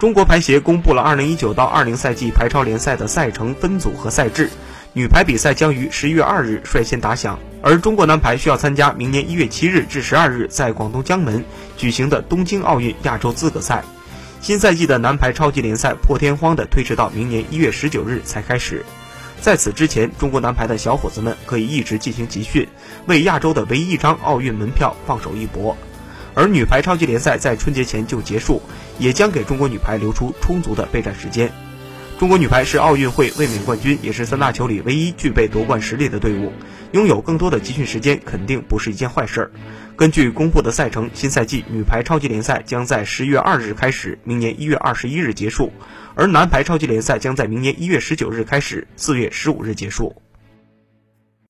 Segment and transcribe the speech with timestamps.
[0.00, 4.48] 中国排协公布了2019到20赛季排超联赛的赛程分组和赛制，
[4.94, 11.44] 女排比赛将于11月2日率先打响，而中国男排需要参加明年1月7日至12日在广东江门
[11.76, 13.84] 举行的东京奥运亚洲资格赛。
[14.40, 18.82] 新赛季的男排超级联赛破天荒地推迟到明年1月19日才开始。
[19.42, 22.66] 在此之前，中国男排的小伙子们可以一直进行集训，
[23.04, 25.76] 为亚洲的唯一一张奥运门票放手一搏。
[26.34, 28.62] 而女排超级联赛在春节前就结束，
[28.98, 31.50] 也将给中国女排留出充足的备战时间。
[32.18, 36.52] 中国女排是奥运会卫冕冠军，也是三大球里唯一具备夺冠实力的队伍，
[36.92, 39.50] 拥有更多的集训时间肯定不是一件坏事儿。
[39.96, 45.70] 根据公布的赛程，新赛季女排超级联赛将在十月二日开始，明年一月二十一日结束；
[46.14, 50.14] 而男排超级联赛将在明年一月十九日开始，四月十五日结束。